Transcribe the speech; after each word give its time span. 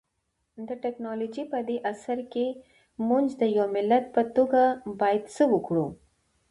د 0.67 0.69
ټکنالوژۍ 0.83 1.43
پدې 1.53 1.75
عصر 1.91 2.19
کي 2.33 2.47
مونږ 3.07 3.25
د 3.41 3.43
يو 3.57 3.65
ملت 3.75 4.05
په 4.15 4.21
توګه 4.35 4.61
بايد 4.99 5.23
څه 5.35 5.43
وکړو؟ 5.53 5.85